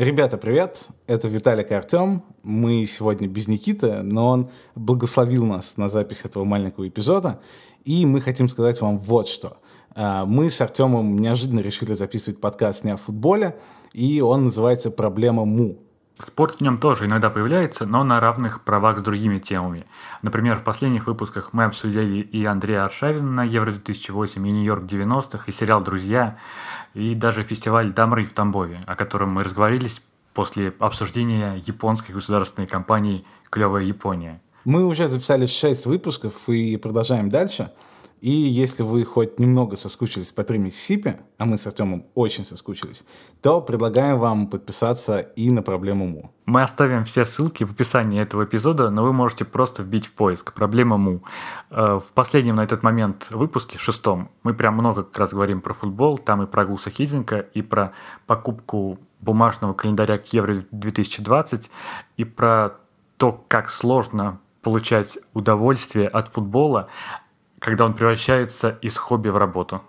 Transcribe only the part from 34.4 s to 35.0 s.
Мы